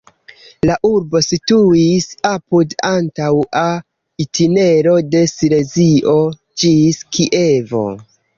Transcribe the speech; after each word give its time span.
La 0.67 0.75
urbo 0.87 1.19
situis 1.25 2.07
apud 2.29 2.73
antaŭa 2.93 3.65
itinero 4.25 4.95
de 5.13 5.23
Silezio 5.35 6.17
ĝis 6.65 7.01
Kievo. 7.19 7.85